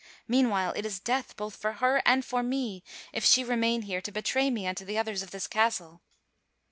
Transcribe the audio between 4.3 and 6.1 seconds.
me unto the others of this castle."